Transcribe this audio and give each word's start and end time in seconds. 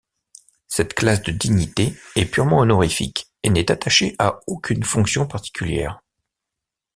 Cette 0.67 0.95
classe 0.95 1.21
de 1.21 1.31
dignités 1.31 1.93
est 2.15 2.25
purement 2.25 2.57
honorifique 2.57 3.27
et 3.43 3.51
n'est 3.51 3.69
attachée 3.71 4.15
à 4.17 4.39
aucune 4.47 4.83
fonction 4.83 5.27
particulière. 5.27 5.99